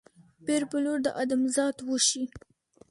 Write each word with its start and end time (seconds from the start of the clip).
پېر 0.45 0.61
پلور 0.71 0.97
د 1.05 1.07
ادم 1.21 1.41
ذات 1.55 1.77
وشي 1.83 2.23